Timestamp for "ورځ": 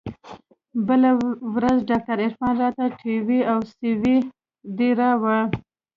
1.55-1.77